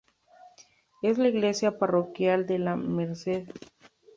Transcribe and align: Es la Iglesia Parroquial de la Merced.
Es 1.03 1.19
la 1.19 1.27
Iglesia 1.27 1.77
Parroquial 1.77 2.47
de 2.47 2.57
la 2.57 2.75
Merced. 2.75 3.49